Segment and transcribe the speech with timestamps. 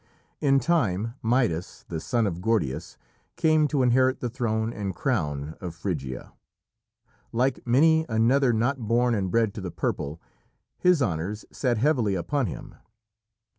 [0.39, 2.97] In time Midas, the son of Gordias,
[3.35, 6.33] came to inherit the throne and crown of Phrygia.
[7.31, 10.19] Like many another not born and bred to the purple,
[10.79, 12.73] his honours sat heavily upon him.